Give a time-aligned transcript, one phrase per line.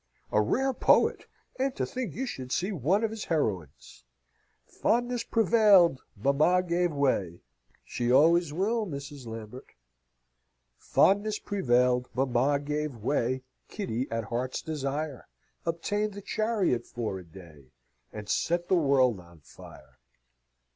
[0.31, 1.27] A rare poet!
[1.59, 4.03] and to think you should see one of his heroines!
[4.65, 7.41] 'Fondness prevailed, mamma gave way'
[7.83, 9.27] (she always will, Mrs.
[9.27, 9.73] Lambert!)
[10.75, 15.27] 'Fondness prevailed, mamma gave way, Kitty at heart's desire
[15.67, 17.67] Obtained the chariot for a day,
[18.11, 19.99] And set the world on fire!'"